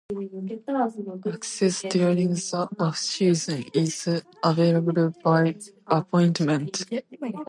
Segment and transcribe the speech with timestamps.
[1.31, 4.09] Access during the off-season is
[4.43, 5.53] available by
[5.85, 6.83] appointment.